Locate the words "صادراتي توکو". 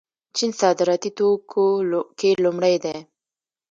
0.61-1.65